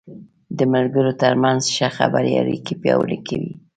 [0.57, 3.53] د ملګرو تر منځ ښه خبرې اړیکې پیاوړې کوي.